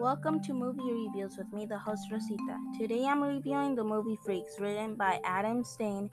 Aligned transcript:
Welcome 0.00 0.42
to 0.44 0.54
Movie 0.54 0.80
Reviews 0.82 1.36
with 1.36 1.52
me, 1.52 1.66
the 1.66 1.78
host 1.78 2.10
Rosita. 2.10 2.56
Today 2.78 3.04
I'm 3.04 3.22
reviewing 3.22 3.74
the 3.74 3.84
movie 3.84 4.18
Freaks, 4.24 4.58
written 4.58 4.94
by 4.94 5.20
Adam 5.24 5.62
Stein 5.62 6.08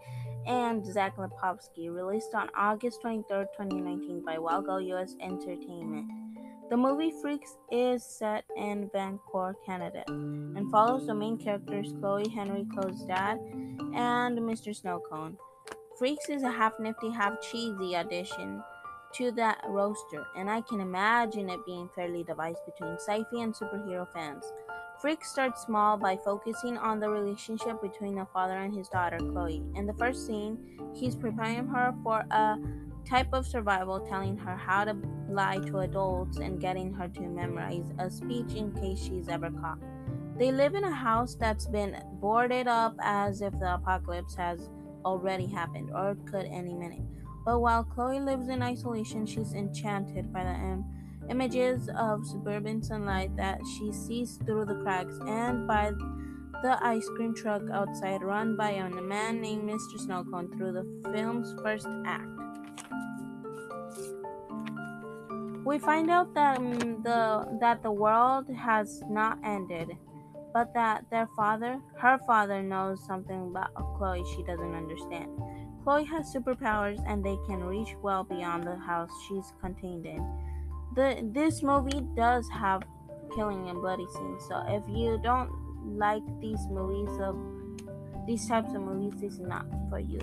and 0.45 0.85
Zach 0.85 1.15
Lipovsky, 1.15 1.89
released 1.89 2.35
on 2.35 2.49
August 2.53 3.01
23, 3.01 3.45
2019 3.57 4.25
by 4.25 4.39
Well 4.39 4.61
Go 4.61 4.77
US 4.77 5.15
Entertainment. 5.21 6.11
The 6.69 6.75
movie 6.75 7.13
Freaks 7.21 7.55
is 7.71 8.03
set 8.03 8.43
in 8.57 8.89
Vancouver, 8.91 9.55
Canada, 9.65 10.03
and 10.09 10.69
follows 10.69 11.07
the 11.07 11.15
main 11.15 11.37
characters 11.37 11.93
Chloe 12.01 12.27
Henry 12.27 12.65
Chloe's 12.73 13.03
dad 13.05 13.39
and 13.95 14.37
Mr. 14.37 14.77
Snowcone. 14.77 15.37
Freaks 15.97 16.27
is 16.27 16.43
a 16.43 16.51
half 16.51 16.73
nifty, 16.77 17.09
half 17.09 17.39
cheesy 17.41 17.95
audition 17.95 18.61
to 19.17 19.31
that 19.31 19.63
roster, 19.67 20.25
and 20.35 20.49
I 20.49 20.61
can 20.61 20.79
imagine 20.79 21.49
it 21.49 21.65
being 21.65 21.89
fairly 21.95 22.23
divided 22.23 22.57
between 22.65 22.95
sci-fi 22.95 23.41
and 23.41 23.53
superhero 23.53 24.07
fans. 24.13 24.43
Freak 25.01 25.23
starts 25.23 25.63
small 25.63 25.97
by 25.97 26.17
focusing 26.17 26.77
on 26.77 26.99
the 26.99 27.09
relationship 27.09 27.81
between 27.81 28.15
the 28.15 28.25
father 28.33 28.57
and 28.57 28.75
his 28.75 28.89
daughter, 28.89 29.17
Chloe. 29.17 29.63
In 29.75 29.85
the 29.85 29.93
first 29.93 30.25
scene, 30.25 30.57
he's 30.95 31.15
preparing 31.15 31.67
her 31.67 31.93
for 32.03 32.25
a 32.31 32.57
type 33.07 33.29
of 33.31 33.45
survival, 33.45 33.99
telling 33.99 34.37
her 34.37 34.55
how 34.55 34.83
to 34.83 34.97
lie 35.29 35.59
to 35.59 35.79
adults 35.79 36.37
and 36.37 36.59
getting 36.59 36.91
her 36.93 37.07
to 37.07 37.21
memorize 37.21 37.91
a 37.99 38.09
speech 38.09 38.53
in 38.55 38.71
case 38.73 38.99
she's 38.99 39.29
ever 39.29 39.51
caught. 39.51 39.77
They 40.37 40.51
live 40.51 40.75
in 40.75 40.83
a 40.83 40.91
house 40.91 41.35
that's 41.35 41.67
been 41.67 42.01
boarded 42.19 42.67
up 42.67 42.95
as 42.99 43.41
if 43.41 43.53
the 43.59 43.75
apocalypse 43.75 44.35
has 44.35 44.69
already 45.07 45.47
happened 45.47 45.89
or 45.93 46.15
could 46.29 46.45
any 46.45 46.73
minute. 46.73 47.05
But 47.45 47.59
while 47.59 47.83
Chloe 47.83 48.19
lives 48.19 48.49
in 48.49 48.61
isolation, 48.61 49.25
she's 49.25 49.53
enchanted 49.53 50.33
by 50.33 50.43
the 50.43 50.53
Im- 50.53 50.85
images 51.29 51.89
of 51.97 52.25
suburban 52.25 52.83
sunlight 52.83 53.35
that 53.37 53.59
she 53.77 53.91
sees 53.91 54.37
through 54.45 54.65
the 54.65 54.75
cracks 54.83 55.17
and 55.25 55.65
by 55.67 55.91
the 56.63 56.77
ice 56.81 57.07
cream 57.15 57.33
truck 57.33 57.61
outside 57.71 58.21
run 58.21 58.57
by 58.57 58.71
a 58.71 58.89
man 58.89 59.39
named 59.39 59.69
Mr. 59.69 59.95
Snowcone 59.97 60.57
through 60.57 60.73
the 60.73 61.11
film's 61.13 61.55
first 61.63 61.87
act. 62.05 62.27
We 65.63 65.79
find 65.79 66.09
out 66.09 66.33
that 66.33 66.57
um, 66.57 67.03
the 67.03 67.45
that 67.59 67.83
the 67.83 67.91
world 67.91 68.49
has 68.49 69.03
not 69.09 69.37
ended, 69.43 69.97
but 70.57 70.73
that 70.73 71.05
their 71.11 71.27
father, 71.35 71.79
her 71.99 72.17
father, 72.25 72.63
knows 72.63 73.05
something 73.05 73.49
about 73.51 73.75
Chloe 73.95 74.23
she 74.35 74.41
doesn't 74.41 74.73
understand. 74.73 75.29
Chloe 75.83 76.03
has 76.03 76.33
superpowers 76.33 76.99
and 77.07 77.23
they 77.23 77.37
can 77.45 77.63
reach 77.63 77.93
well 78.01 78.23
beyond 78.23 78.63
the 78.63 78.75
house 78.75 79.11
she's 79.27 79.53
contained 79.61 80.07
in. 80.07 80.17
The 80.95 81.29
this 81.31 81.61
movie 81.61 82.01
does 82.15 82.49
have 82.49 82.81
killing 83.35 83.69
and 83.69 83.79
bloody 83.81 84.07
scenes, 84.15 84.45
so 84.49 84.63
if 84.67 84.81
you 84.89 85.19
don't 85.21 85.51
like 85.95 86.25
these 86.41 86.65
movies 86.71 87.13
of 87.21 87.37
these 88.25 88.47
types 88.47 88.73
of 88.73 88.81
movies, 88.81 89.21
this 89.21 89.33
is 89.33 89.39
not 89.39 89.67
for 89.91 89.99
you. 89.99 90.19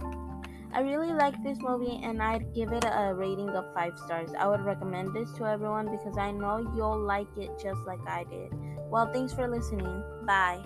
I 0.75 0.81
really 0.81 1.13
like 1.13 1.41
this 1.45 1.59
movie 1.61 2.01
and 2.03 2.21
I'd 2.21 2.53
give 2.53 2.73
it 2.73 2.85
a 2.85 3.15
rating 3.15 3.51
of 3.51 3.73
5 3.73 3.97
stars. 3.97 4.31
I 4.37 4.49
would 4.49 4.63
recommend 4.63 5.15
this 5.15 5.31
to 5.39 5.47
everyone 5.47 5.89
because 5.89 6.19
I 6.19 6.33
know 6.33 6.59
you'll 6.75 6.99
like 6.99 7.29
it 7.37 7.51
just 7.63 7.81
like 7.87 8.01
I 8.09 8.25
did. 8.25 8.53
Well, 8.91 9.09
thanks 9.13 9.33
for 9.33 9.47
listening. 9.49 10.03
Bye. 10.27 10.65